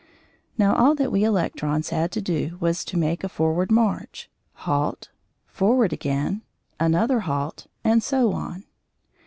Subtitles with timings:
[0.57, 5.09] Now all that we electrons had to do was to make a forward move, halt,
[5.45, 6.41] forward again,
[6.79, 8.63] another halt, and so on.